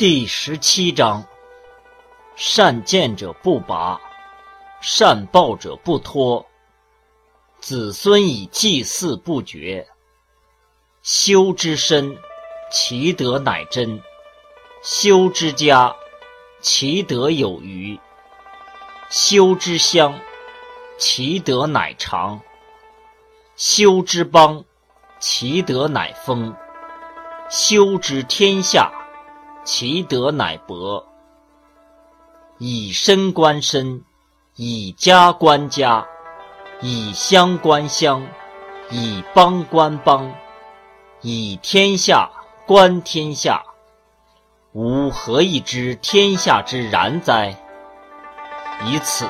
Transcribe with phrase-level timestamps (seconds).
[0.00, 1.22] 第十七章：
[2.34, 4.00] 善见者不拔，
[4.80, 6.46] 善报者不脱。
[7.58, 9.86] 子孙以祭祀不绝。
[11.02, 12.16] 修之身，
[12.72, 14.00] 其德乃真；
[14.82, 15.94] 修之家，
[16.62, 18.00] 其德有余；
[19.10, 20.18] 修之乡，
[20.96, 22.40] 其德乃长；
[23.54, 24.64] 修之邦，
[25.18, 26.54] 其德乃丰；
[27.50, 28.90] 修之天下。
[29.72, 31.06] 其德乃薄，
[32.58, 34.02] 以身观身，
[34.56, 36.08] 以家观家，
[36.80, 38.26] 以乡观乡，
[38.90, 40.34] 以邦观邦，
[41.20, 42.28] 以天下
[42.66, 43.62] 观天下。
[44.72, 47.54] 吾何以知天下之然哉？
[48.86, 49.24] 以此。